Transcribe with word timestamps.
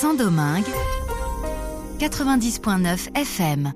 Saint-Domingue, 0.00 0.72
90.9 1.98 3.10
FM. 3.14 3.74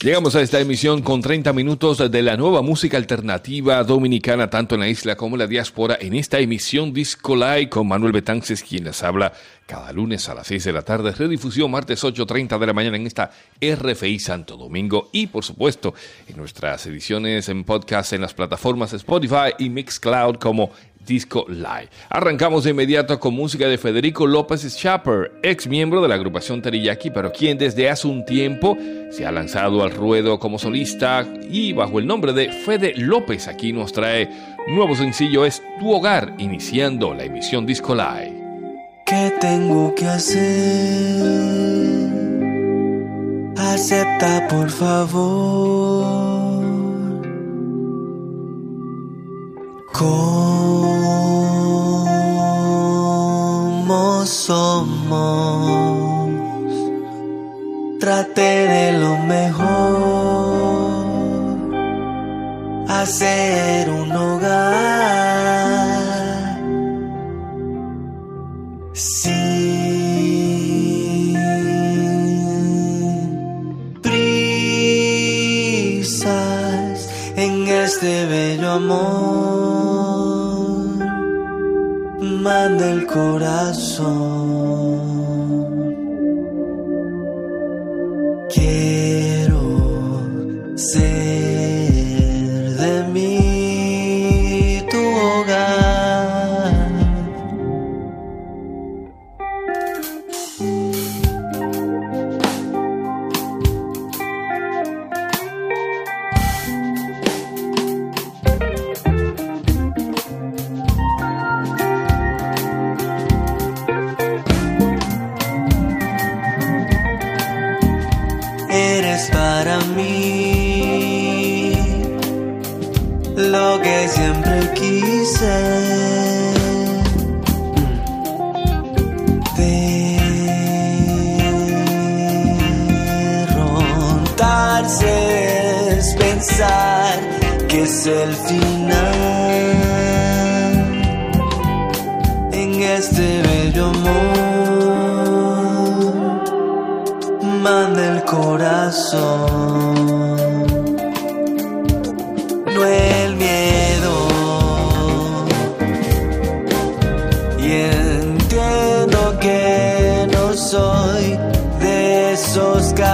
Llegamos 0.00 0.34
a 0.34 0.40
esta 0.40 0.60
emisión 0.60 1.02
con 1.02 1.20
30 1.20 1.52
minutos 1.52 2.10
de 2.10 2.22
la 2.22 2.38
nueva 2.38 2.62
música 2.62 2.96
alternativa 2.96 3.84
dominicana, 3.84 4.48
tanto 4.48 4.76
en 4.76 4.80
la 4.82 4.88
isla 4.88 5.14
como 5.14 5.34
en 5.34 5.40
la 5.40 5.46
diáspora, 5.46 5.98
en 6.00 6.14
esta 6.14 6.38
emisión 6.38 6.94
Disco 6.94 7.36
Live 7.36 7.68
con 7.68 7.88
Manuel 7.88 8.12
Betances, 8.12 8.62
quien 8.62 8.84
les 8.84 9.02
habla 9.02 9.34
cada 9.66 9.92
lunes 9.92 10.28
a 10.28 10.34
las 10.34 10.46
6 10.46 10.64
de 10.64 10.72
la 10.72 10.82
tarde, 10.82 11.12
redifusión 11.12 11.70
martes 11.70 12.02
8.30 12.04 12.58
de 12.58 12.66
la 12.66 12.72
mañana 12.72 12.96
en 12.96 13.06
esta 13.06 13.30
RFI 13.60 14.18
Santo 14.18 14.56
Domingo 14.56 15.08
y 15.12 15.26
por 15.26 15.44
supuesto 15.44 15.94
en 16.28 16.36
nuestras 16.36 16.86
ediciones 16.86 17.48
en 17.48 17.64
podcast 17.64 18.12
en 18.12 18.20
las 18.20 18.32
plataformas 18.32 18.92
Spotify 18.92 19.52
y 19.58 19.68
Mixcloud 19.68 20.36
como 20.36 20.70
Disco 21.04 21.46
Live. 21.48 21.88
Arrancamos 22.10 22.64
de 22.64 22.70
inmediato 22.70 23.18
con 23.20 23.34
música 23.34 23.68
de 23.68 23.78
Federico 23.78 24.26
López 24.26 24.62
Schapper, 24.62 25.32
ex 25.42 25.66
miembro 25.66 26.02
de 26.02 26.08
la 26.08 26.16
agrupación 26.16 26.60
Teriyaki, 26.60 27.10
pero 27.10 27.32
quien 27.32 27.58
desde 27.58 27.88
hace 27.88 28.08
un 28.08 28.24
tiempo 28.24 28.76
se 29.10 29.24
ha 29.24 29.32
lanzado 29.32 29.82
al 29.82 29.92
ruedo 29.92 30.38
como 30.38 30.58
solista 30.58 31.26
y 31.48 31.72
bajo 31.72 31.98
el 31.98 32.06
nombre 32.06 32.32
de 32.32 32.50
Fede 32.50 32.94
López 32.96 33.46
aquí 33.48 33.72
nos 33.72 33.92
trae 33.92 34.28
nuevo 34.68 34.96
sencillo 34.96 35.44
es 35.44 35.62
Tu 35.78 35.92
Hogar, 35.92 36.34
iniciando 36.38 37.14
la 37.14 37.24
emisión 37.24 37.66
Disco 37.66 37.94
Live. 37.94 38.45
¿Qué 39.06 39.32
tengo 39.40 39.94
que 39.94 40.04
hacer? 40.08 41.22
Acepta 43.56 44.48
por 44.48 44.68
favor. 44.68 46.04
¿Cómo 49.92 50.56
somos? 54.26 55.06
Trate 58.00 58.50
de 58.74 58.92
lo 58.98 59.16
mejor. 59.18 59.66
Hacer 62.88 63.88
un 63.88 64.10
hogar 64.10 65.25
amor, 78.76 80.66
manda 82.20 82.92
el 82.92 83.06
corazón. 83.06 84.45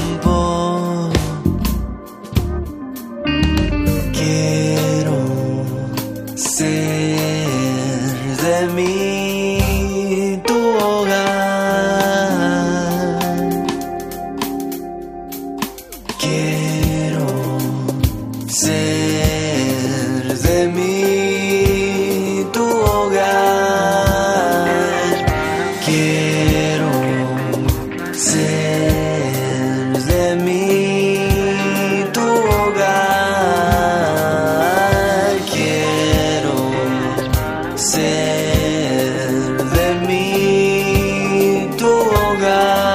Tu 42.32 42.91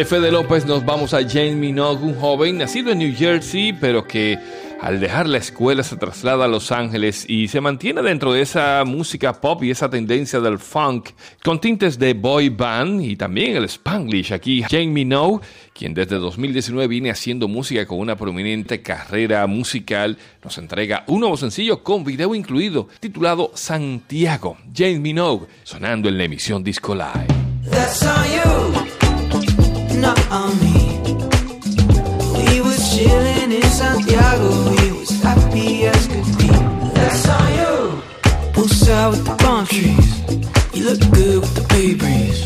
De 0.00 0.06
Fede 0.06 0.32
López 0.32 0.64
nos 0.64 0.82
vamos 0.86 1.12
a 1.12 1.28
Jane 1.28 1.56
Minogue, 1.56 2.02
un 2.02 2.14
joven 2.14 2.56
nacido 2.56 2.90
en 2.90 3.00
New 3.00 3.14
Jersey, 3.14 3.74
pero 3.74 4.06
que 4.06 4.38
al 4.80 4.98
dejar 4.98 5.28
la 5.28 5.36
escuela 5.36 5.82
se 5.82 5.98
traslada 5.98 6.46
a 6.46 6.48
Los 6.48 6.72
Ángeles 6.72 7.26
y 7.28 7.48
se 7.48 7.60
mantiene 7.60 8.00
dentro 8.00 8.32
de 8.32 8.40
esa 8.40 8.82
música 8.86 9.42
pop 9.42 9.62
y 9.62 9.70
esa 9.70 9.90
tendencia 9.90 10.40
del 10.40 10.58
funk, 10.58 11.10
con 11.44 11.60
tintes 11.60 11.98
de 11.98 12.14
boy 12.14 12.48
band 12.48 13.02
y 13.02 13.14
también 13.14 13.56
el 13.56 13.64
spanglish. 13.64 14.32
Aquí 14.32 14.62
Jane 14.62 14.86
Minogue, 14.86 15.44
quien 15.74 15.92
desde 15.92 16.16
2019 16.16 16.88
viene 16.88 17.10
haciendo 17.10 17.46
música 17.46 17.84
con 17.84 17.98
una 17.98 18.16
prominente 18.16 18.80
carrera 18.80 19.46
musical, 19.46 20.16
nos 20.42 20.56
entrega 20.56 21.04
un 21.08 21.20
nuevo 21.20 21.36
sencillo 21.36 21.82
con 21.82 22.04
video 22.04 22.34
incluido, 22.34 22.88
titulado 23.00 23.50
Santiago. 23.52 24.56
Jane 24.74 24.98
Minogue, 24.98 25.46
sonando 25.62 26.08
en 26.08 26.16
la 26.16 26.24
emisión 26.24 26.64
Disco 26.64 26.94
Live. 26.94 27.26
up 30.04 30.18
on 30.30 30.50
me. 30.60 30.98
We 32.36 32.60
was 32.60 32.78
chillin' 32.92 33.52
in 33.52 33.62
Santiago, 33.62 34.48
we 34.70 34.92
was 34.98 35.10
happy 35.22 35.86
as 35.86 36.06
could 36.06 36.26
be. 36.38 36.48
That's 36.94 37.28
on 37.28 37.48
you. 37.60 38.02
Poolside 38.52 39.10
with 39.10 39.24
the 39.24 39.34
palm 39.42 39.66
trees. 39.66 40.08
You 40.74 40.84
look 40.90 41.00
good 41.12 41.40
with 41.40 41.54
the 41.54 41.64
bay 41.70 41.94
breeze. 41.94 42.40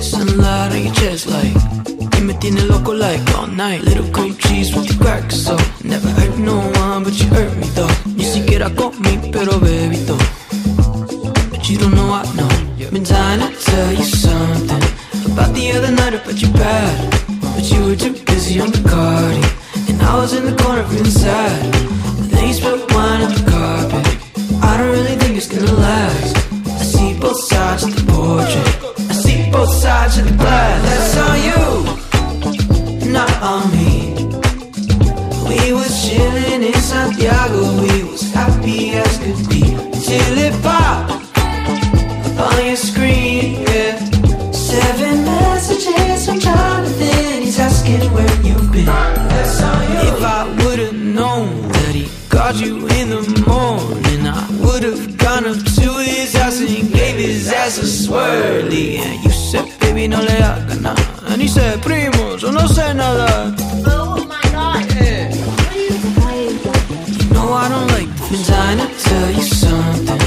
Sunlight 0.00 0.72
on 0.72 0.82
your 0.84 0.94
chest 0.94 1.26
like. 1.26 1.76
Me 2.26 2.34
tiene 2.40 2.66
loco 2.66 2.92
like 2.92 3.22
all 3.36 3.46
night 3.46 3.82
Little 3.82 4.10
cream 4.10 4.34
cheese 4.36 4.74
with 4.74 4.88
the 4.88 4.96
crack 5.00 5.30
so 5.30 5.56
Never 5.84 6.08
hurt 6.08 6.36
no 6.38 6.56
one 6.80 7.04
but 7.04 7.14
you 7.20 7.28
hurt 7.28 7.56
me 7.56 7.68
though 7.76 7.94
Ni 8.16 8.24
siquiera 8.24 8.68
con 8.70 9.00
mi 9.00 9.30
pero 9.30 9.60
baby 9.60 9.98
though 9.98 10.18
But 11.52 11.70
you 11.70 11.78
don't 11.78 11.94
know 11.94 12.10
I 12.10 12.24
know 12.34 12.90
Been 12.90 13.04
dying 13.04 13.40
to 13.40 13.64
tell 13.64 13.92
you 13.92 14.02
something 14.02 14.95
about 15.36 15.54
the 15.54 15.70
other 15.72 15.92
night 15.92 16.14
about 16.14 16.40
your 16.40 16.50
bad, 16.52 17.10
but 17.54 17.70
you 17.70 17.84
were 17.84 17.94
too 17.94 18.14
busy 18.24 18.58
on 18.58 18.70
the 18.70 18.82
cardi, 18.88 19.44
and 19.92 20.00
I 20.00 20.16
was 20.16 20.32
in 20.32 20.46
the 20.46 20.56
corner 20.62 20.82
feeling 20.84 21.04
sad. 21.04 21.72
But 22.16 22.30
then 22.30 22.48
you 22.48 22.54
spilled 22.54 22.90
wine 22.92 23.20
on 23.20 23.32
the 23.36 23.44
carpet. 23.50 24.06
I 24.64 24.78
don't 24.78 24.92
really 24.96 25.16
think 25.20 25.36
it's 25.36 25.48
gonna 25.52 25.70
last. 25.72 26.36
I 26.80 26.84
see 26.92 27.20
both 27.20 27.38
sides 27.44 27.82
of 27.84 27.92
the 27.96 28.04
portrait. 28.10 28.72
I 29.10 29.12
see 29.12 29.50
both 29.50 29.72
sides 29.74 30.16
of 30.16 30.24
the 30.24 30.36
glass. 30.42 30.85
Where 48.84 49.06
you've 49.06 49.14
been. 49.14 49.28
That's 49.28 49.62
on 49.62 49.82
you. 49.90 49.98
If 50.12 50.22
I 50.22 50.64
would've 50.64 50.94
known 50.94 51.68
that 51.68 51.94
he 51.94 52.08
called 52.28 52.56
you 52.56 52.86
in 52.98 53.10
the 53.10 53.22
morning, 53.46 54.26
I 54.26 54.48
would've 54.60 55.16
gone 55.18 55.46
up 55.46 55.56
to 55.56 55.92
his 56.02 56.34
house 56.34 56.60
and 56.60 56.92
gave 56.92 57.16
his 57.16 57.52
ass 57.52 57.78
a 57.78 57.82
swirly. 57.82 58.98
And 58.98 59.24
you 59.24 59.30
said, 59.30 59.66
baby, 59.80 60.08
no 60.08 60.20
le 60.20 60.30
haga 60.30 60.80
nada. 60.80 61.02
And 61.28 61.40
he 61.40 61.48
said, 61.48 61.82
primo, 61.82 62.36
yo 62.36 62.50
no 62.50 62.66
sé 62.66 62.94
nada. 62.94 63.54
Oh 63.86 64.24
my 64.28 64.40
god. 64.52 64.84
Yeah. 64.94 65.30
No, 67.32 67.52
I 67.52 67.68
don't 67.68 67.88
like 67.88 68.08
been 68.30 68.42
trying 68.44 68.78
to 68.78 68.88
tell 69.04 69.30
you 69.30 69.42
something 69.42 70.20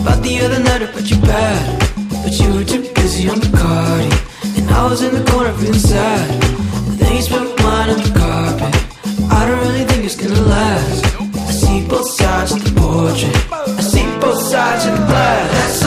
about 0.00 0.22
the 0.22 0.40
other 0.44 0.60
night 0.60 0.82
about 0.82 1.08
your 1.10 1.20
bad, 1.22 1.96
but 2.22 2.32
you 2.38 2.52
were 2.52 2.64
too 2.64 2.82
busy 2.94 3.28
on 3.30 3.40
the 3.40 3.48
cardi, 3.56 4.60
and 4.60 4.70
I 4.70 4.86
was 4.90 5.02
in 5.02 5.14
the 5.14 5.24
corner 5.30 5.52
feeling 5.54 5.78
sad. 5.78 6.40
But 6.86 6.98
then 6.98 7.16
you 7.16 7.22
spilled 7.22 7.55
on 7.88 7.98
the 8.02 8.18
carpet. 8.18 8.74
I 9.30 9.46
don't 9.46 9.60
really 9.60 9.84
think 9.84 10.04
it's 10.04 10.16
gonna 10.16 10.40
last. 10.40 11.04
I 11.48 11.52
see 11.52 11.86
both 11.86 12.08
sides 12.10 12.52
of 12.52 12.64
the 12.64 12.80
portrait. 12.80 13.36
I 13.52 13.80
see 13.80 14.04
both 14.20 14.42
sides 14.42 14.86
of 14.86 14.92
the 14.98 15.06
glass. 15.06 15.85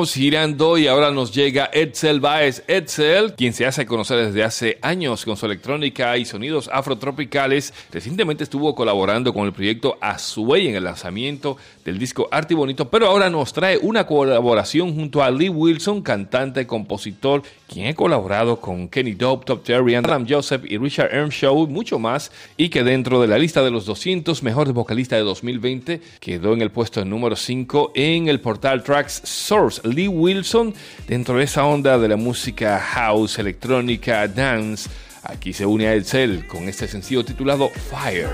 Continuamos 0.00 0.14
girando 0.14 0.78
y 0.78 0.86
ahora 0.86 1.10
nos 1.10 1.30
llega 1.30 1.68
Edsel 1.74 2.20
Baez. 2.20 2.64
Edsel, 2.66 3.34
quien 3.34 3.52
se 3.52 3.66
hace 3.66 3.84
conocer 3.84 4.24
desde 4.24 4.42
hace 4.42 4.78
años 4.80 5.26
con 5.26 5.36
su 5.36 5.44
electrónica 5.44 6.16
y 6.16 6.24
sonidos 6.24 6.70
afrotropicales, 6.72 7.74
recientemente 7.92 8.44
estuvo 8.44 8.74
colaborando 8.74 9.34
con 9.34 9.44
el 9.44 9.52
proyecto 9.52 9.98
Azuey 10.00 10.68
en 10.68 10.76
el 10.76 10.84
lanzamiento 10.84 11.58
del 11.84 11.98
disco 11.98 12.28
Arte 12.30 12.54
y 12.54 12.56
Bonito, 12.56 12.88
pero 12.88 13.08
ahora 13.08 13.28
nos 13.28 13.52
trae 13.52 13.76
una 13.76 14.06
colaboración 14.06 14.94
junto 14.94 15.22
a 15.22 15.30
Lee 15.30 15.50
Wilson, 15.50 16.00
cantante, 16.00 16.66
compositor, 16.66 17.42
quien 17.68 17.88
ha 17.88 17.94
colaborado 17.94 18.58
con 18.58 18.88
Kenny 18.88 19.12
Dope, 19.12 19.44
Top 19.44 19.64
Terry, 19.64 19.94
Adam 19.96 20.26
Joseph 20.26 20.62
y 20.66 20.78
Richard 20.78 21.14
Earnshaw, 21.14 21.66
mucho 21.66 21.98
más, 21.98 22.32
y 22.56 22.70
que 22.70 22.84
dentro 22.84 23.20
de 23.20 23.28
la 23.28 23.38
lista 23.38 23.62
de 23.62 23.70
los 23.70 23.84
200 23.84 24.42
mejores 24.42 24.72
vocalistas 24.72 25.18
de 25.18 25.24
2020 25.24 26.00
quedó 26.20 26.54
en 26.54 26.62
el 26.62 26.70
puesto 26.70 27.04
número 27.04 27.36
5 27.36 27.92
en 27.94 28.28
el 28.28 28.40
portal 28.40 28.82
Tracks 28.82 29.20
Source. 29.24 29.80
Lee 29.90 30.08
Wilson, 30.08 30.74
dentro 31.06 31.38
de 31.38 31.44
esa 31.44 31.64
onda 31.64 31.98
de 31.98 32.08
la 32.08 32.16
música 32.16 32.78
house, 32.78 33.38
electrónica, 33.38 34.26
dance, 34.28 34.88
aquí 35.22 35.52
se 35.52 35.66
une 35.66 35.86
a 35.86 35.94
Edsel 35.94 36.46
con 36.46 36.68
este 36.68 36.88
sencillo 36.88 37.24
titulado 37.24 37.68
Fire. 37.68 38.30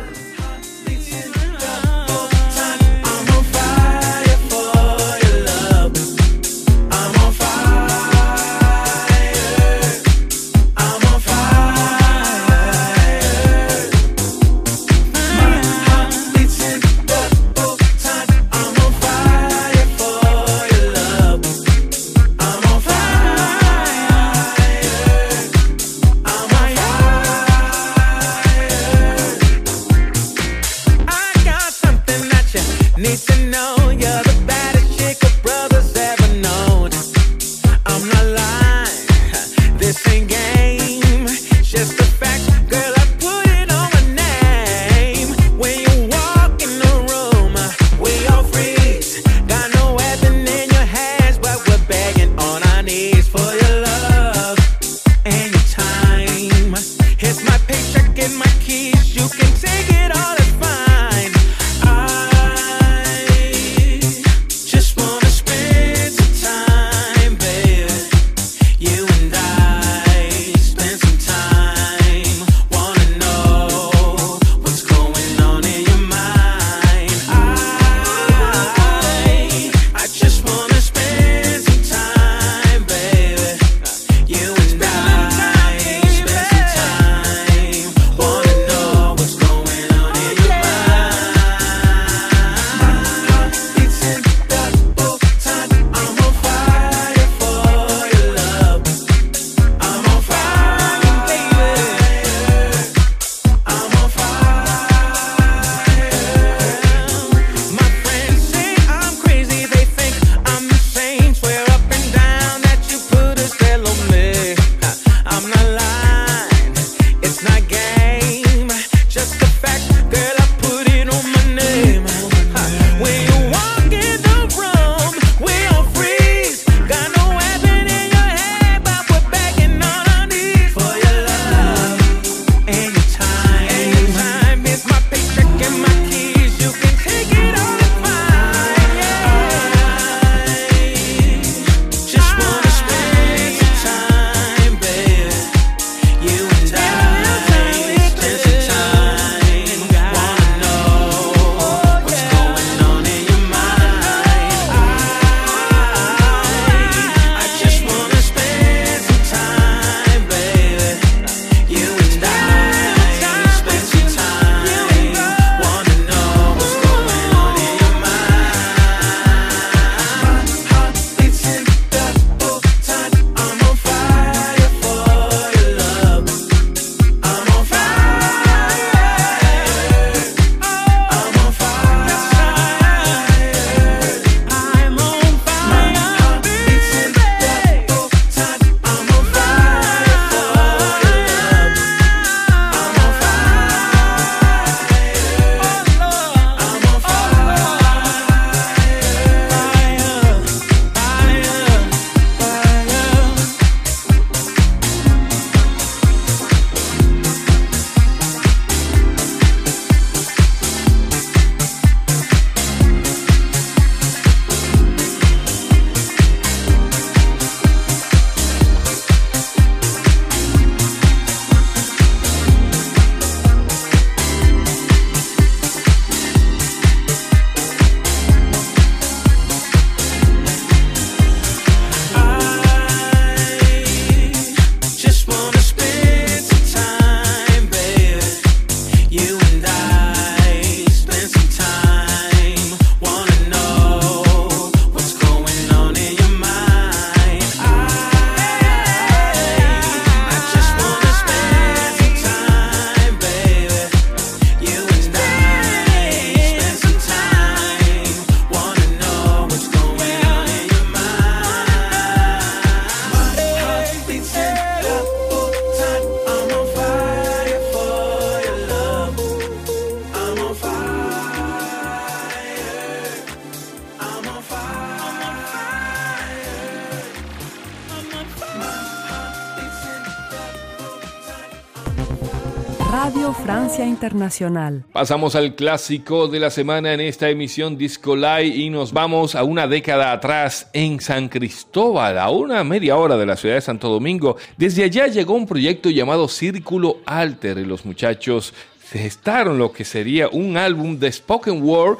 Internacional. 283.97 284.85
Pasamos 284.93 285.35
al 285.37 285.55
clásico 285.55 286.29
de 286.29 286.39
la 286.39 286.51
semana 286.51 286.93
en 286.93 287.01
esta 287.01 287.31
emisión 287.31 287.79
Disco 287.79 288.15
Live 288.15 288.49
y 288.49 288.69
nos 288.69 288.93
vamos 288.93 289.35
a 289.35 289.43
una 289.43 289.67
década 289.67 290.13
atrás 290.13 290.69
en 290.75 291.01
San 291.01 291.31
Cristóbal, 291.31 292.19
a 292.19 292.29
una 292.29 292.63
media 292.63 292.99
hora 292.99 293.17
de 293.17 293.25
la 293.25 293.37
ciudad 293.37 293.55
de 293.55 293.63
Santo 293.63 293.89
Domingo. 293.89 294.37
Desde 294.59 294.85
allá 294.85 295.07
llegó 295.07 295.33
un 295.33 295.47
proyecto 295.47 295.89
llamado 295.89 296.29
Círculo 296.29 296.99
Alter 297.07 297.57
y 297.57 297.65
los 297.65 297.87
muchachos 297.87 298.53
gestaron 298.91 299.57
lo 299.57 299.73
que 299.73 299.87
sería 299.87 300.29
un 300.29 300.59
álbum 300.59 300.99
de 300.99 301.11
spoken 301.11 301.63
word 301.63 301.97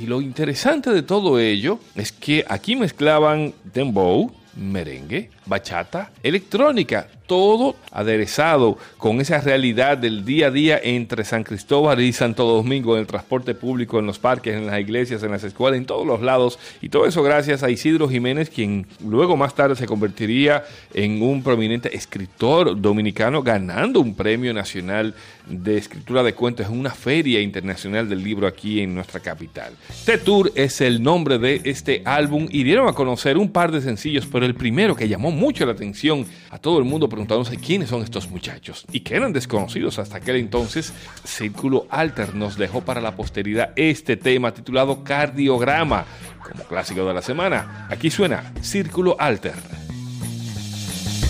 y 0.00 0.06
lo 0.06 0.20
interesante 0.20 0.90
de 0.90 1.04
todo 1.04 1.38
ello 1.38 1.78
es 1.94 2.10
que 2.10 2.44
aquí 2.48 2.74
mezclaban 2.74 3.54
dembow, 3.72 4.32
merengue, 4.56 5.30
bachata, 5.46 6.10
electrónica, 6.24 7.06
todo 7.26 7.76
aderezado 7.90 8.78
con 8.98 9.20
esa 9.20 9.40
realidad 9.40 9.98
del 9.98 10.24
día 10.24 10.48
a 10.48 10.50
día 10.50 10.80
entre 10.82 11.24
San 11.24 11.44
Cristóbal 11.44 12.00
y 12.00 12.12
Santo 12.12 12.44
Domingo, 12.44 12.94
en 12.94 13.00
el 13.00 13.06
transporte 13.06 13.54
público, 13.54 13.98
en 13.98 14.06
los 14.06 14.18
parques, 14.18 14.54
en 14.54 14.66
las 14.66 14.80
iglesias, 14.80 15.22
en 15.22 15.30
las 15.30 15.44
escuelas, 15.44 15.78
en 15.78 15.86
todos 15.86 16.06
los 16.06 16.22
lados. 16.22 16.58
Y 16.80 16.88
todo 16.88 17.06
eso 17.06 17.22
gracias 17.22 17.62
a 17.62 17.70
Isidro 17.70 18.08
Jiménez, 18.08 18.50
quien 18.50 18.86
luego 19.04 19.36
más 19.36 19.54
tarde 19.54 19.76
se 19.76 19.86
convertiría 19.86 20.64
en 20.94 21.22
un 21.22 21.42
prominente 21.42 21.94
escritor 21.96 22.80
dominicano, 22.80 23.42
ganando 23.42 24.00
un 24.00 24.14
premio 24.14 24.52
nacional 24.52 25.14
de 25.46 25.78
escritura 25.78 26.22
de 26.22 26.34
cuentos 26.34 26.66
en 26.66 26.78
una 26.78 26.90
feria 26.90 27.40
internacional 27.40 28.08
del 28.08 28.22
libro 28.22 28.46
aquí 28.46 28.80
en 28.80 28.94
nuestra 28.94 29.20
capital. 29.20 29.72
The 30.04 30.18
Tour 30.18 30.52
es 30.54 30.80
el 30.80 31.02
nombre 31.02 31.38
de 31.38 31.60
este 31.64 32.02
álbum 32.04 32.48
y 32.50 32.64
dieron 32.64 32.88
a 32.88 32.92
conocer 32.92 33.38
un 33.38 33.50
par 33.50 33.70
de 33.70 33.80
sencillos, 33.80 34.26
pero 34.26 34.44
el 34.44 34.54
primero 34.54 34.96
que 34.96 35.08
llamó 35.08 35.30
mucho 35.30 35.64
la 35.66 35.72
atención 35.72 36.26
a 36.56 36.58
todo 36.58 36.78
el 36.78 36.86
mundo 36.86 37.06
preguntándose 37.06 37.58
quiénes 37.58 37.90
son 37.90 38.02
estos 38.02 38.30
muchachos 38.30 38.86
y 38.90 39.00
que 39.00 39.14
eran 39.14 39.34
desconocidos 39.34 39.98
hasta 39.98 40.16
aquel 40.16 40.36
entonces, 40.36 40.90
Círculo 41.22 41.86
Alter 41.90 42.34
nos 42.34 42.56
dejó 42.56 42.80
para 42.80 43.02
la 43.02 43.14
posteridad 43.14 43.72
este 43.76 44.16
tema 44.16 44.54
titulado 44.54 45.04
Cardiograma 45.04 46.06
como 46.42 46.64
clásico 46.64 47.04
de 47.04 47.12
la 47.12 47.20
semana. 47.20 47.86
Aquí 47.90 48.10
suena 48.10 48.54
Círculo 48.62 49.16
Alter. 49.18 49.85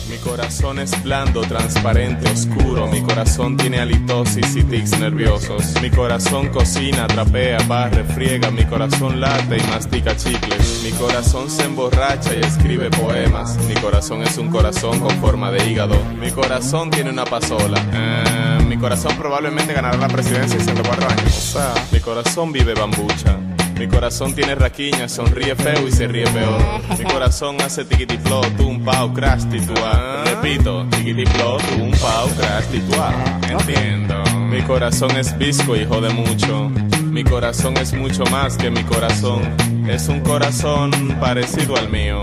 Mi 0.08 0.18
corazón 0.18 0.78
es 0.78 1.02
blando, 1.02 1.40
transparente, 1.42 2.30
oscuro. 2.30 2.86
Mi 2.86 3.02
corazón 3.02 3.56
tiene 3.56 3.80
halitosis 3.80 4.54
y 4.54 4.62
tics 4.62 4.98
nerviosos. 5.00 5.80
Mi 5.82 5.90
corazón 5.90 6.48
cocina, 6.50 7.06
trapea, 7.08 7.58
barre, 7.66 8.04
friega. 8.04 8.50
Mi 8.52 8.64
corazón 8.64 9.20
late 9.20 9.56
y 9.58 9.62
mastica 9.68 10.16
chicles. 10.16 10.82
Mi 10.84 10.92
corazón 10.92 11.50
se 11.50 11.64
emborracha 11.64 12.34
y 12.34 12.40
escribe 12.40 12.88
poemas. 12.90 13.56
Mi 13.66 13.75
corazón 13.75 14.22
es 14.22 14.38
un 14.38 14.48
corazón 14.48 15.00
con 15.00 15.10
forma 15.16 15.50
de 15.50 15.68
hígado. 15.68 15.96
Mi 16.20 16.30
corazón 16.30 16.90
tiene 16.90 17.10
una 17.10 17.25
pasola. 17.25 17.80
Eh, 17.92 18.64
mi 18.68 18.76
corazón 18.76 19.16
probablemente 19.16 19.72
ganará 19.72 19.96
la 19.96 20.08
presidencia 20.08 20.56
en 20.56 20.64
104 20.64 21.08
años. 21.08 21.54
O 21.54 21.58
sea, 21.58 21.75
mi 21.90 21.98
corazón 21.98 22.52
vive 22.52 22.75
bambucha. 22.75 23.38
Mi 23.78 23.87
corazón 23.88 24.35
tiene 24.35 24.54
raquiña, 24.54 25.09
sonríe 25.09 25.54
feo 25.54 25.87
y 25.87 25.92
se 25.92 26.06
ríe 26.06 26.26
peor. 26.28 26.61
Mi 26.99 27.04
corazón 27.04 27.61
hace 27.61 27.85
tiquitiplo, 27.85 28.40
un 28.64 28.83
pau, 28.85 29.12
crash, 29.12 29.45
titua. 29.50 30.25
Repito, 30.25 30.87
tiquitiplo, 30.90 31.59
un 31.78 31.90
pau, 31.92 32.28
crash, 32.37 32.64
titua. 32.66 33.14
Entiendo. 33.50 34.14
Mi 34.49 34.62
corazón 34.62 35.16
es 35.16 35.37
visco 35.37 35.76
y 35.76 35.85
jode 35.85 36.11
mucho. 36.11 36.71
Mi 37.02 37.23
corazón 37.23 37.76
es 37.76 37.92
mucho 37.92 38.25
más 38.26 38.56
que 38.56 38.71
mi 38.71 38.83
corazón. 38.85 39.42
Es 39.88 40.09
un 40.09 40.21
corazón 40.21 40.90
parecido 41.21 41.76
al 41.76 41.90
mío. 41.90 42.23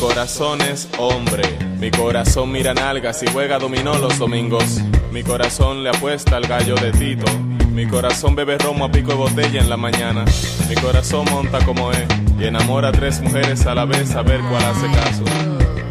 Corazón 0.00 0.62
es 0.62 0.88
hombre. 0.98 1.42
Mi 1.78 1.90
corazón 1.90 2.50
mira 2.50 2.72
nalgas 2.72 3.22
y 3.22 3.26
juega 3.26 3.58
dominó 3.58 3.98
los 3.98 4.18
domingos. 4.18 4.80
Mi 5.12 5.22
corazón 5.22 5.84
le 5.84 5.90
apuesta 5.90 6.36
al 6.36 6.46
gallo 6.46 6.74
de 6.74 6.90
Tito. 6.90 7.30
Mi 7.72 7.86
corazón 7.86 8.34
bebe 8.34 8.56
romo 8.56 8.86
a 8.86 8.90
pico 8.90 9.10
de 9.10 9.16
botella 9.16 9.60
en 9.60 9.68
la 9.68 9.76
mañana. 9.76 10.24
Mi 10.68 10.74
corazón 10.76 11.26
monta 11.30 11.58
como 11.64 11.92
es 11.92 12.06
y 12.38 12.46
enamora 12.46 12.88
a 12.88 12.92
tres 12.92 13.20
mujeres 13.20 13.66
a 13.66 13.74
la 13.74 13.84
vez 13.84 14.14
a 14.16 14.22
ver 14.22 14.40
cuál 14.40 14.64
hace 14.64 14.86
caso. 14.90 15.24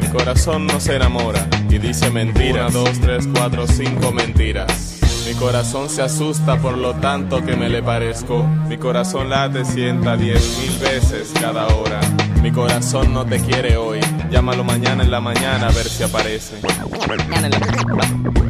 Mi 0.02 0.08
corazón 0.08 0.66
no 0.66 0.80
se 0.80 0.96
enamora 0.96 1.48
y 1.70 1.78
dice 1.78 2.10
mentiras. 2.10 2.74
Una, 2.74 2.84
dos, 2.84 3.00
tres, 3.00 3.28
cuatro, 3.32 3.68
cinco 3.68 4.12
mentiras. 4.12 5.00
Mi 5.28 5.36
corazón 5.36 5.88
se 5.88 6.02
asusta 6.02 6.58
por 6.58 6.76
lo 6.76 6.96
tanto 6.96 7.46
que 7.46 7.56
me 7.56 7.70
le 7.70 7.84
parezco. 7.84 8.44
Mi 8.68 8.78
corazón 8.78 9.30
late 9.30 9.64
sienta 9.66 10.18
diez 10.18 10.58
mil 10.60 10.80
veces 10.80 11.32
cada 11.40 11.68
hora. 11.68 12.00
Mi 12.50 12.56
corazón 12.56 13.14
no 13.14 13.24
te 13.28 13.40
quiere 13.40 13.78
hoy. 13.78 14.00
Llámalo 14.32 14.64
mañana 14.64 15.04
en 15.04 15.12
la 15.12 15.20
mañana 15.20 15.68
a 15.68 15.72
ver 15.72 15.88
si 15.88 16.02
aparece. 16.02 16.56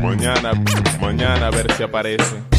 Mañana, 0.01 0.53
mañana 1.01 1.47
a 1.47 1.51
ver 1.51 1.69
si 1.73 1.83
aparece. 1.83 2.58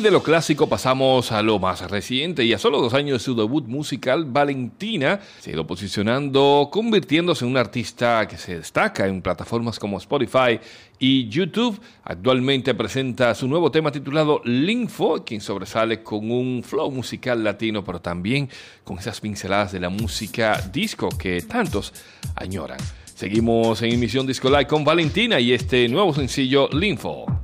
De 0.00 0.10
lo 0.12 0.22
clásico 0.22 0.68
pasamos 0.68 1.32
a 1.32 1.42
lo 1.42 1.58
más 1.58 1.90
reciente 1.90 2.44
y 2.44 2.52
a 2.52 2.58
solo 2.58 2.80
dos 2.80 2.94
años 2.94 3.18
de 3.18 3.24
su 3.24 3.34
debut 3.34 3.66
musical, 3.66 4.24
Valentina 4.24 5.18
se 5.40 5.50
ha 5.50 5.52
ido 5.54 5.66
posicionando, 5.66 6.68
convirtiéndose 6.70 7.44
en 7.44 7.50
un 7.50 7.56
artista 7.56 8.28
que 8.28 8.36
se 8.36 8.58
destaca 8.58 9.06
en 9.06 9.22
plataformas 9.22 9.78
como 9.78 9.98
Spotify 9.98 10.60
y 10.98 11.28
YouTube. 11.28 11.80
Actualmente 12.04 12.74
presenta 12.74 13.34
su 13.34 13.48
nuevo 13.48 13.70
tema 13.72 13.90
titulado 13.90 14.40
Linfo, 14.44 15.24
quien 15.24 15.40
sobresale 15.40 16.02
con 16.02 16.30
un 16.30 16.62
flow 16.62 16.90
musical 16.90 17.42
latino, 17.42 17.82
pero 17.82 18.00
también 18.00 18.48
con 18.84 18.98
esas 18.98 19.20
pinceladas 19.20 19.72
de 19.72 19.80
la 19.80 19.88
música 19.88 20.60
disco 20.72 21.08
que 21.08 21.42
tantos 21.42 21.92
añoran. 22.36 22.78
Seguimos 23.14 23.82
en 23.82 23.92
emisión 23.92 24.26
Disco 24.26 24.48
Live 24.48 24.66
con 24.66 24.84
Valentina 24.84 25.40
y 25.40 25.52
este 25.52 25.88
nuevo 25.88 26.14
sencillo 26.14 26.68
Linfo. 26.72 27.37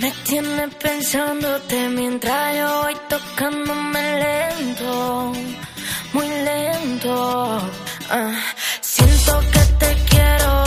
Me 0.00 0.10
tiene 0.24 0.66
pensándote 0.68 1.88
mientras 1.88 2.56
yo 2.56 2.82
voy 2.82 2.96
tocándome 3.08 4.18
lento, 4.18 5.32
muy 6.12 6.28
lento. 6.28 7.60
Ah, 8.10 8.34
siento 8.80 9.40
que 9.52 9.60
te 9.78 9.94
quiero 10.08 10.63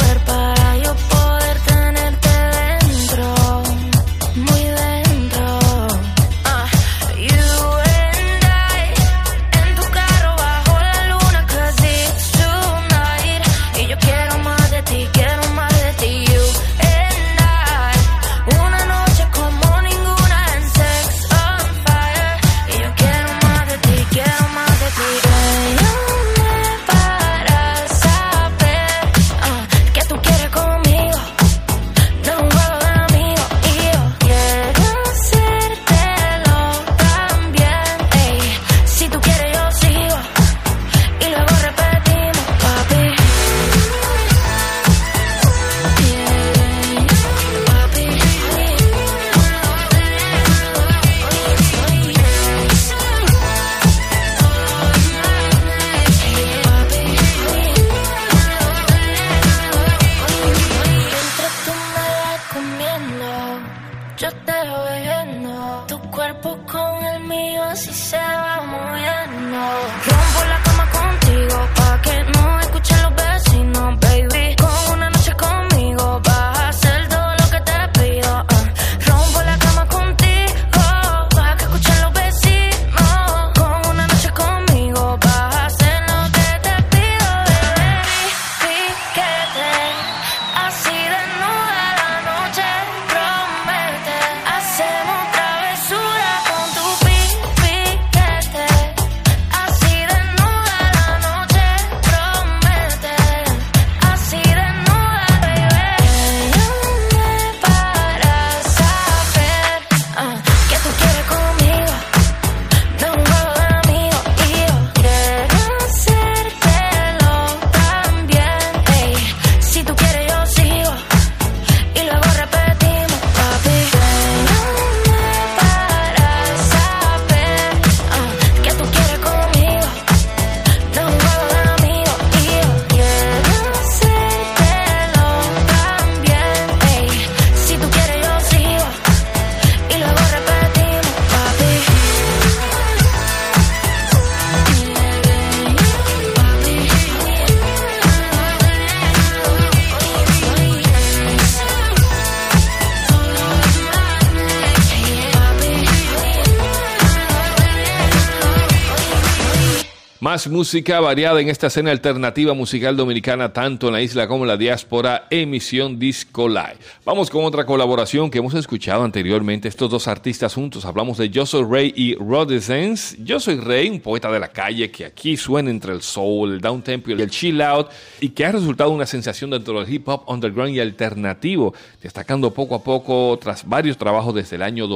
Música 160.45 160.99
variada 160.99 161.41
en 161.41 161.49
esta 161.49 161.65
escena 161.65 161.89
alternativa 161.89 162.53
musical 162.53 162.95
dominicana, 162.95 163.53
tanto 163.53 163.87
en 163.87 163.93
la 163.93 164.01
isla 164.03 164.27
como 164.27 164.43
en 164.43 164.49
la 164.49 164.57
diáspora, 164.57 165.25
emisión 165.31 165.97
Disco 165.97 166.47
Live. 166.47 166.77
Vamos 167.03 167.31
con 167.31 167.43
otra 167.43 167.65
colaboración 167.65 168.29
que 168.29 168.37
hemos 168.37 168.53
escuchado 168.53 169.03
anteriormente. 169.03 169.67
Estos 169.67 169.89
dos 169.89 170.07
artistas 170.07 170.53
juntos, 170.53 170.85
hablamos 170.85 171.17
de 171.17 171.31
Yo 171.31 171.47
Soy 171.47 171.63
Rey 171.63 171.93
y 171.95 172.13
Rodessence. 172.13 173.17
Yo 173.23 173.39
Soy 173.39 173.55
Rey, 173.55 173.89
un 173.89 173.99
poeta 173.99 174.31
de 174.31 174.39
la 174.39 174.49
calle 174.49 174.91
que 174.91 175.05
aquí 175.05 175.37
suena 175.37 175.71
entre 175.71 175.91
el 175.91 176.03
soul, 176.03 176.53
el 176.53 176.61
down 176.61 176.83
tempo 176.83 177.09
y 177.09 177.13
el 177.13 177.29
chill 177.31 177.59
out, 177.59 177.87
y 178.21 178.29
que 178.29 178.45
ha 178.45 178.51
resultado 178.51 178.91
una 178.91 179.07
sensación 179.07 179.49
dentro 179.49 179.79
del 179.81 179.91
hip 179.91 180.07
hop 180.07 180.23
underground 180.27 180.75
y 180.75 180.79
alternativo, 180.79 181.73
destacando 181.99 182.53
poco 182.53 182.75
a 182.75 182.83
poco 182.83 183.39
tras 183.41 183.67
varios 183.67 183.97
trabajos 183.97 184.35
desde 184.35 184.57
el 184.57 184.61
año 184.61 184.87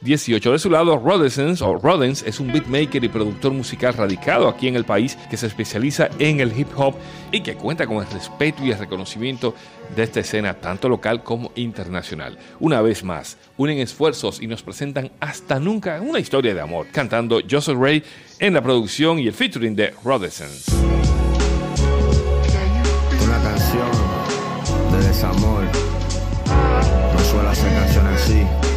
2018. 0.00 0.52
De 0.52 0.58
su 0.58 0.70
lado, 0.70 0.96
Rodens 0.96 2.22
es 2.22 2.38
un 2.38 2.52
beatmaker 2.52 3.02
y 3.02 3.08
productor 3.08 3.52
musical 3.52 3.94
radicado 3.94 4.48
aquí 4.48 4.68
en 4.68 4.76
el 4.76 4.84
país 4.84 5.16
que 5.28 5.36
se 5.36 5.46
especializa 5.46 6.08
en 6.18 6.40
el 6.40 6.58
hip 6.58 6.68
hop 6.76 6.94
y 7.32 7.40
que 7.40 7.56
cuenta 7.56 7.86
con 7.86 7.98
el 7.98 8.10
respeto 8.12 8.64
y 8.64 8.70
el 8.70 8.78
reconocimiento 8.78 9.54
de 9.96 10.04
esta 10.04 10.20
escena 10.20 10.54
tanto 10.54 10.88
local 10.88 11.24
como 11.24 11.50
internacional. 11.56 12.38
Una 12.60 12.80
vez 12.80 13.02
más, 13.02 13.38
unen 13.56 13.78
esfuerzos 13.78 14.40
y 14.40 14.46
nos 14.46 14.62
presentan 14.62 15.10
hasta 15.18 15.58
nunca 15.58 16.00
una 16.00 16.20
historia 16.20 16.54
de 16.54 16.60
amor, 16.60 16.86
cantando 16.92 17.40
Joseph 17.48 17.78
Ray 17.78 18.04
en 18.38 18.54
la 18.54 18.62
producción 18.62 19.18
y 19.18 19.26
el 19.26 19.34
featuring 19.34 19.74
de 19.74 19.94
Rodessence. 20.04 20.70
Una 23.24 23.42
canción 23.42 23.90
de 24.92 25.08
desamor. 25.08 25.64
No 27.14 27.18
suelo 27.18 27.48
hacer 27.48 27.72
canciones 27.72 28.22
así. 28.22 28.67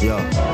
Yo, 0.00 0.16
yo. 0.16 0.47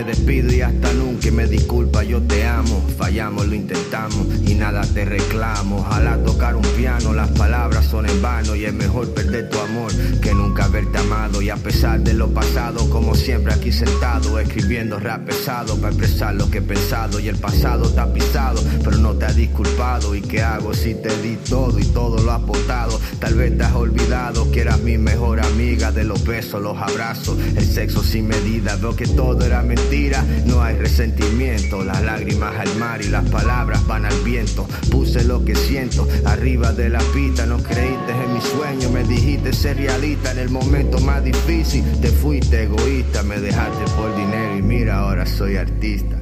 Me 0.00 0.06
despido 0.06 0.50
y 0.50 0.62
hasta 0.62 0.94
nunca 0.94 1.28
y 1.28 1.30
me 1.30 1.46
disculpa, 1.46 2.02
yo 2.02 2.22
te 2.22 2.46
amo. 2.46 2.82
Fallamos, 2.96 3.46
lo 3.46 3.54
intentamos 3.54 4.26
y 4.46 4.54
nada 4.54 4.80
te 4.80 5.04
reclamo. 5.04 5.80
Ojalá 5.80 6.16
tocar 6.24 6.56
un 6.56 6.62
piano, 6.62 7.12
las 7.12 7.28
palabras 7.32 7.84
son 7.84 8.08
en 8.08 8.22
vano 8.22 8.56
y 8.56 8.64
es 8.64 8.72
mejor 8.72 9.12
perder 9.12 9.50
tu 9.50 9.58
amor 9.58 9.92
que 10.22 10.32
nunca 10.32 10.64
haberte 10.64 10.96
amado. 10.96 11.42
Y 11.42 11.50
a 11.50 11.56
pesar 11.56 12.00
de 12.00 12.14
lo 12.14 12.32
pasado, 12.32 12.88
como 12.88 13.14
siempre 13.14 13.52
aquí 13.52 13.72
sentado, 13.72 14.38
escribiendo 14.38 14.98
rap 14.98 15.26
pesado 15.26 15.76
para 15.76 15.94
expresar 15.94 16.34
lo 16.34 16.50
que 16.50 16.58
he 16.58 16.62
pensado. 16.62 17.20
Y 17.20 17.28
el 17.28 17.36
pasado 17.36 17.90
te 17.90 18.00
ha 18.00 18.10
pisado, 18.10 18.62
pero 18.82 18.96
no 18.96 19.12
te 19.16 19.26
ha 19.26 19.32
disculpado. 19.34 20.14
¿Y 20.14 20.22
qué 20.22 20.40
hago 20.40 20.72
si 20.72 20.94
te 20.94 21.14
di 21.20 21.36
todo 21.36 21.78
y 21.78 21.84
todo 21.84 22.22
lo 22.22 22.32
has 22.32 22.40
botado? 22.40 22.98
Tal 23.18 23.34
vez 23.34 23.58
te 23.58 23.64
has 23.64 23.74
olvidado 23.74 24.50
que 24.50 24.62
eras 24.62 24.80
mi 24.80 24.96
mejor 24.96 25.40
amiga. 25.40 25.92
De 25.92 26.04
los 26.04 26.24
besos, 26.24 26.62
los 26.62 26.78
abrazos, 26.78 27.36
el 27.54 27.66
sexo 27.66 28.02
sin 28.02 28.28
medida. 28.28 28.76
Veo 28.76 28.96
que 28.96 29.06
todo 29.06 29.44
era 29.44 29.60
mentira, 29.62 29.89
no 30.46 30.62
hay 30.62 30.76
resentimiento. 30.76 31.82
Las 31.82 32.00
lágrimas 32.02 32.54
al 32.56 32.76
mar 32.76 33.02
y 33.02 33.08
las 33.08 33.28
palabras 33.28 33.84
van 33.88 34.04
al 34.04 34.14
viento. 34.20 34.68
Puse 34.88 35.24
lo 35.24 35.44
que 35.44 35.56
siento 35.56 36.06
arriba 36.24 36.72
de 36.72 36.90
la 36.90 37.00
pista. 37.12 37.44
No 37.44 37.58
creíste 37.58 38.12
en 38.12 38.32
mi 38.32 38.40
sueño, 38.40 38.88
me 38.90 39.02
dijiste 39.02 39.52
ser 39.52 39.78
realista 39.78 40.30
en 40.30 40.38
el 40.38 40.48
momento 40.48 41.00
más 41.00 41.24
difícil. 41.24 41.84
Te 42.00 42.08
fuiste 42.08 42.64
egoísta, 42.64 43.24
me 43.24 43.40
dejaste 43.40 43.84
por 43.96 44.14
dinero 44.14 44.58
y 44.58 44.62
mira, 44.62 45.00
ahora 45.00 45.26
soy 45.26 45.56
artista. 45.56 46.16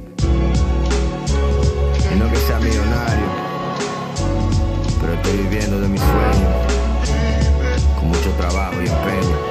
Y 2.11 2.19
no 2.19 2.27
que 2.31 2.37
sea 2.37 2.59
millonario, 2.59 3.27
pero 4.99 5.13
estoy 5.13 5.37
viviendo 5.43 5.79
de 5.79 5.87
mi 5.87 5.97
sueño, 5.99 6.49
con 7.99 8.07
mucho 8.07 8.31
trabajo 8.31 8.81
y 8.81 8.87
empeño. 8.87 9.48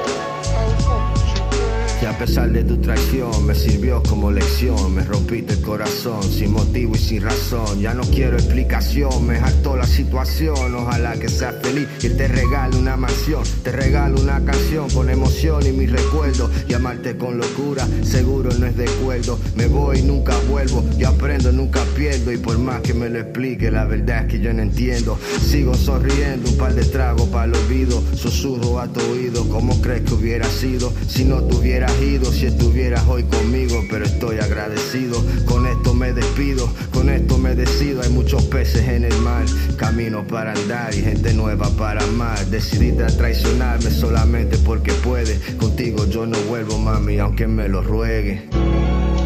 Y 2.01 2.05
a 2.05 2.17
pesar 2.17 2.53
de 2.53 2.63
tu 2.63 2.77
traición, 2.77 3.45
me 3.45 3.57
sirvió 3.57 4.01
como 4.05 4.31
lección. 4.31 4.95
Me 4.95 5.03
rompiste 5.03 5.55
el 5.55 5.63
corazón 5.63 6.23
sin 6.23 6.53
motivo 6.53 6.95
y 6.95 6.99
sin 6.99 7.23
razón. 7.23 7.81
Ya 7.81 7.93
no 7.93 8.03
quiero 8.03 8.37
explicación, 8.37 9.27
me 9.27 9.39
hartó 9.39 9.77
la 9.77 9.87
situación. 9.87 10.77
Ojalá 10.77 11.15
que 11.15 11.29
seas 11.29 11.57
feliz 11.61 11.89
y 12.01 12.11
te 12.11 12.29
regale 12.29 12.77
una 12.77 12.97
mansión. 12.97 13.43
Te 13.65 13.73
regalo 13.73 14.21
una 14.21 14.45
canción 14.45 14.89
con 14.91 15.11
emoción 15.11 15.67
y 15.67 15.73
mi 15.73 15.87
recuerdo. 15.87 16.49
Y 16.69 16.75
amarte 16.75 17.17
con 17.17 17.37
locura, 17.37 17.85
seguro 18.05 18.51
no 18.57 18.67
es 18.67 18.77
de 18.77 18.89
acuerdo. 18.89 19.39
Me 19.57 19.67
voy 19.67 19.99
y 19.99 20.03
nunca 20.03 20.37
vuelvo. 20.49 20.85
Yo 20.99 21.09
aprendo, 21.09 21.51
nunca 21.51 21.83
pierdo. 21.97 22.31
Y 22.31 22.37
por 22.37 22.59
más 22.59 22.81
que 22.83 22.95
me 22.95 23.09
lo 23.09 23.19
explique, 23.19 23.73
la 23.73 23.85
verdad 23.85 24.23
es 24.23 24.33
que 24.33 24.41
yo 24.41 24.53
no 24.53 24.63
entiendo. 24.63 25.19
Sigo 25.45 25.75
sonriendo, 25.75 26.49
un 26.49 26.59
par 26.59 26.75
de 26.75 26.85
tragos 26.85 27.29
para 27.29 27.47
el 27.47 27.57
olvido. 27.57 28.01
Susurro 28.15 28.79
a 28.79 28.87
tu 28.87 29.01
oído, 29.01 29.49
¿cómo 29.49 29.81
crees 29.81 30.03
que 30.03 30.15
hubiera 30.15 30.47
sido 30.49 30.93
si 31.09 31.25
no 31.25 31.43
te 31.43 31.57
hubieras? 31.97 32.33
Si 32.33 32.47
estuvieras 32.47 33.05
hoy 33.09 33.25
conmigo, 33.25 33.85
pero 33.91 34.05
estoy 34.05 34.39
agradecido. 34.39 35.23
Con 35.45 35.67
esto 35.67 35.95
me 35.95 36.13
despido, 36.13 36.69
con 36.93 37.09
esto 37.09 37.39
me 37.39 37.55
decido. 37.55 38.03
Hay 38.03 38.11
muchos 38.11 38.45
peces 38.45 38.89
en 38.89 39.05
el 39.05 39.17
mar, 39.19 39.45
camino 39.77 40.27
para 40.27 40.53
andar 40.53 40.95
y 40.95 41.03
gente 41.03 41.35
nueva 41.35 41.69
para 41.71 42.03
amar. 42.05 42.39
Decidiste 42.47 43.05
a 43.05 43.09
traicionarme 43.09 43.91
solamente 43.91 44.59
porque 44.59 44.93
puedes. 44.93 45.39
Contigo 45.57 46.07
yo 46.07 46.27
no 46.27 46.39
vuelvo, 46.49 46.79
mami, 46.79 47.19
aunque 47.19 47.47
me 47.47 47.69
lo 47.69 47.83
ruegue. 47.83 48.49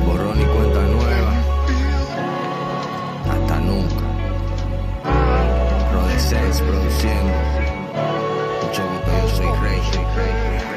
Borrón 0.07 0.41
y 0.41 0.45
cuenta 0.45 0.83
nueva. 0.87 1.33
Hasta 3.31 3.61
nunca. 3.61 4.05
Rodesens 5.93 6.61
produciendo. 6.61 7.33
Mucho 8.63 8.83
gusto, 8.83 9.11
yo 9.21 9.37
soy 9.37 9.47
Rey. 9.63 10.72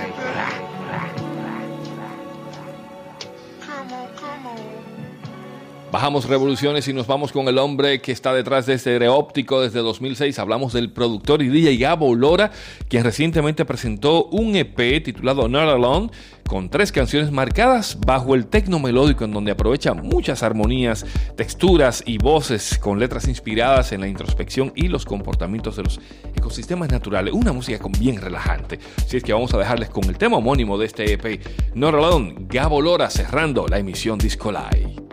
Bajamos 5.96 6.26
revoluciones 6.26 6.86
y 6.90 6.94
nos 6.94 7.08
vamos 7.08 7.32
con 7.32 7.48
el 7.48 7.58
hombre 7.58 8.02
que 8.02 8.12
está 8.12 8.34
detrás 8.34 8.66
de 8.66 8.74
este 8.74 9.08
óptico 9.08 9.62
desde 9.62 9.80
2006. 9.80 10.38
Hablamos 10.40 10.74
del 10.74 10.92
productor 10.92 11.42
y 11.42 11.48
DJ 11.48 11.78
Gabo 11.78 12.14
Lora, 12.16 12.52
quien 12.90 13.06
recientemente 13.06 13.64
presentó 13.64 14.26
un 14.26 14.58
EP 14.58 15.02
titulado 15.02 15.48
Not 15.48 15.70
Alone, 15.70 16.10
con 16.50 16.68
tres 16.70 16.92
canciones 16.92 17.32
marcadas 17.32 17.98
bajo 18.06 18.36
el 18.36 18.48
tecno 18.48 18.78
melódico, 18.78 19.24
en 19.24 19.32
donde 19.32 19.54
aprovecha 19.54 19.94
muchas 19.94 20.44
armonías, 20.44 21.06
texturas 21.38 22.04
y 22.06 22.18
voces 22.18 22.78
con 22.78 23.00
letras 23.00 23.30
inspiradas 23.30 23.94
en 23.94 24.02
la 24.02 24.10
introspección 24.10 24.74
y 24.76 24.90
los 24.90 25.06
comportamientos 25.06 25.78
de 25.78 25.84
los 25.84 26.02
ecosistemas 26.36 26.92
naturales. 26.92 27.34
Una 27.34 27.54
música 27.54 27.80
bien 27.98 28.20
relajante. 28.20 28.80
Así 28.98 29.16
es 29.16 29.24
que 29.24 29.32
vamos 29.32 29.54
a 29.54 29.58
dejarles 29.60 29.92
con 29.92 30.04
el 30.04 30.18
tema 30.18 30.36
homónimo 30.36 30.78
de 30.78 30.88
este 30.88 31.14
EP, 31.14 31.40
Not 31.74 31.96
Alone, 31.96 32.36
Gabo 32.50 32.82
Lora 32.82 33.10
cerrando 33.10 33.66
la 33.70 33.80
emisión 33.80 34.18
Disco 34.18 34.52
Live. 34.52 35.05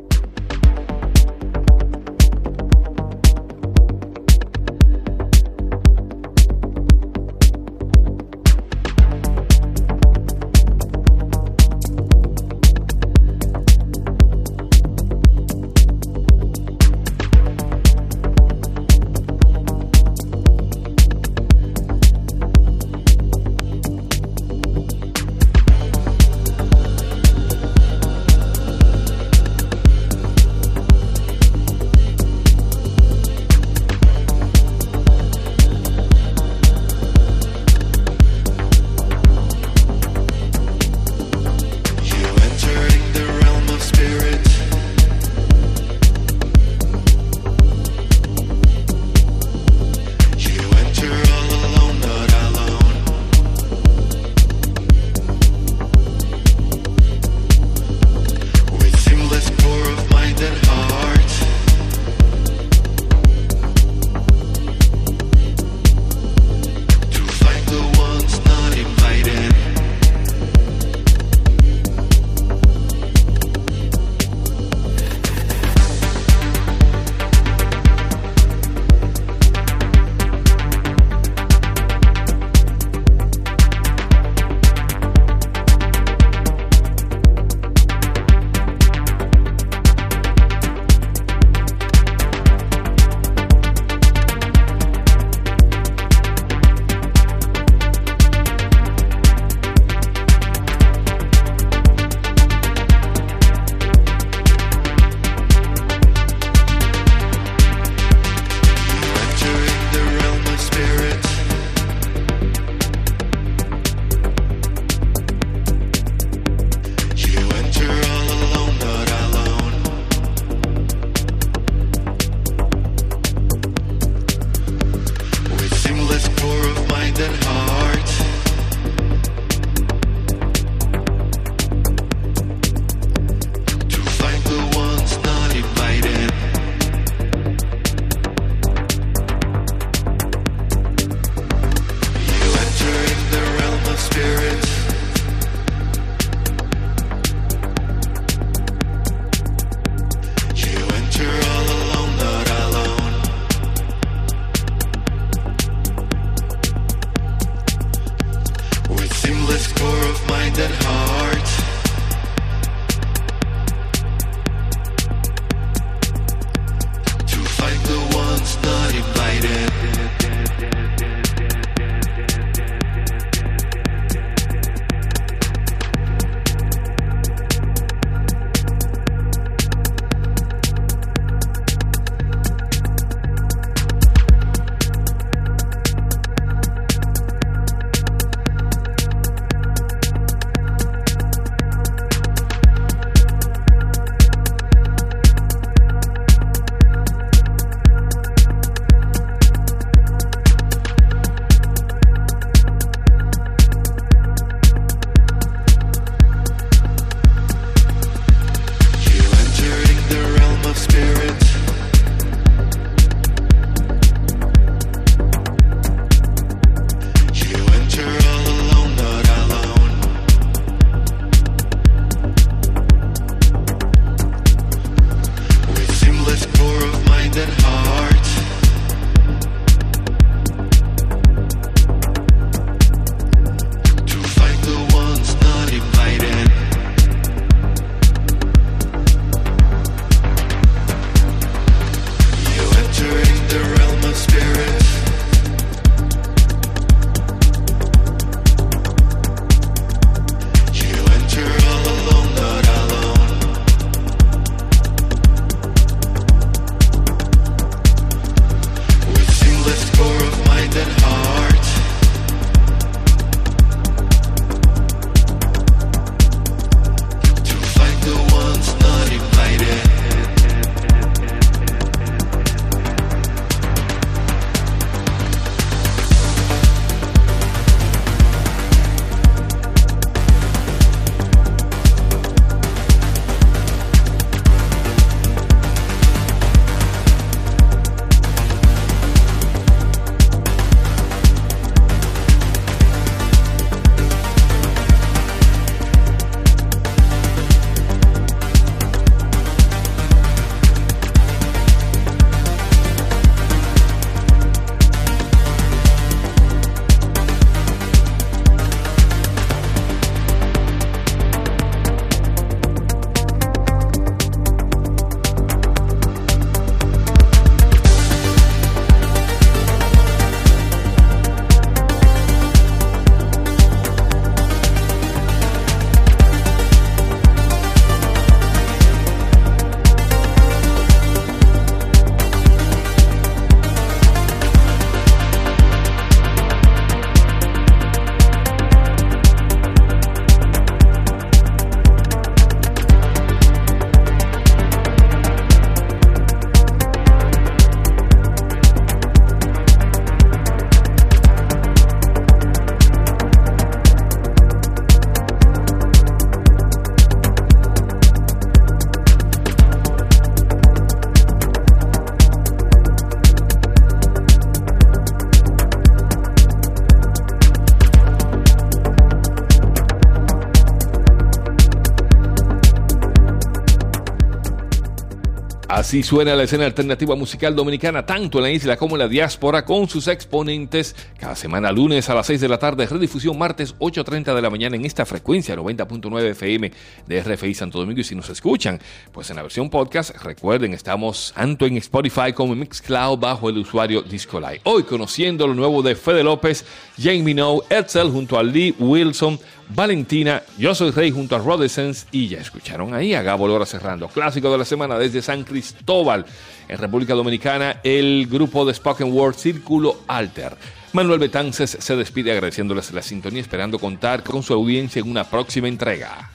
Así 375.92 376.02
suena 376.02 376.34
la 376.34 376.44
escena 376.44 376.64
alternativa 376.64 377.14
musical 377.16 377.54
dominicana, 377.54 378.06
tanto 378.06 378.38
en 378.38 378.44
la 378.44 378.50
isla 378.50 378.78
como 378.78 378.96
en 378.96 379.00
la 379.00 379.08
diáspora, 379.08 379.66
con 379.66 379.90
sus 379.90 380.08
exponentes. 380.08 380.96
Cada 381.18 381.36
semana, 381.36 381.70
lunes 381.70 382.08
a 382.08 382.14
las 382.14 382.28
6 382.28 382.40
de 382.40 382.48
la 382.48 382.58
tarde, 382.58 382.86
redifusión 382.86 383.36
martes 383.36 383.76
8.30 383.78 384.34
de 384.34 384.40
la 384.40 384.48
mañana 384.48 384.74
en 384.74 384.86
esta 384.86 385.04
frecuencia 385.04 385.54
90.9 385.54 386.30
FM 386.30 386.72
de 387.06 387.22
RFI 387.22 387.52
Santo 387.52 387.78
Domingo. 387.78 388.00
Y 388.00 388.04
si 388.04 388.14
nos 388.14 388.30
escuchan, 388.30 388.80
pues 389.12 389.28
en 389.28 389.36
la 389.36 389.42
versión 389.42 389.68
podcast, 389.68 390.16
recuerden, 390.22 390.72
estamos 390.72 391.34
tanto 391.36 391.66
en 391.66 391.76
Spotify 391.76 392.32
como 392.34 392.54
en 392.54 392.60
Mixcloud 392.60 393.18
bajo 393.18 393.50
el 393.50 393.58
usuario 393.58 394.00
Discolite. 394.00 394.62
Hoy 394.64 394.84
conociendo 394.84 395.46
lo 395.46 395.52
nuevo 395.52 395.82
de 395.82 395.94
Fede 395.94 396.24
López, 396.24 396.64
Jamie 396.98 397.34
No, 397.34 397.60
Edsel 397.68 398.08
junto 398.10 398.38
a 398.38 398.42
Lee 398.42 398.74
Wilson, 398.78 399.38
Valentina, 399.74 400.42
Yo 400.58 400.74
Soy 400.74 400.90
Rey 400.90 401.10
junto 401.10 401.34
a 401.34 401.38
Rodescence 401.38 402.06
y 402.12 402.28
ya 402.28 402.38
escucharon 402.38 402.94
ahí 402.94 403.14
a 403.14 403.22
Gabo 403.22 403.48
Lora 403.48 403.64
cerrando. 403.64 404.08
Clásico 404.08 404.50
de 404.50 404.58
la 404.58 404.64
semana 404.64 404.98
desde 404.98 405.22
San 405.22 405.44
Cristóbal, 405.44 406.26
en 406.68 406.78
República 406.78 407.14
Dominicana, 407.14 407.80
el 407.82 408.26
grupo 408.26 408.64
de 408.64 408.74
Spoken 408.74 409.12
Word 409.12 409.36
Círculo 409.36 410.00
Alter. 410.06 410.56
Manuel 410.92 411.20
Betances 411.20 411.78
se 411.80 411.96
despide 411.96 412.32
agradeciéndoles 412.32 412.92
la 412.92 413.02
sintonía, 413.02 413.40
esperando 413.40 413.78
contar 413.78 414.22
con 414.22 414.42
su 414.42 414.52
audiencia 414.52 415.00
en 415.00 415.10
una 415.10 415.24
próxima 415.24 415.68
entrega. 415.68 416.30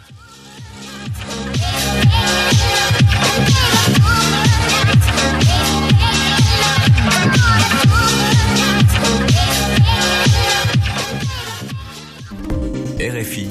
RFI, 13.09 13.47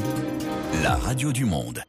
la 0.82 0.96
radio 0.96 1.32
du 1.32 1.46
monde. 1.46 1.86